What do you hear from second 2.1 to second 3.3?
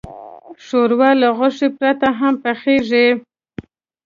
هم پخیږي.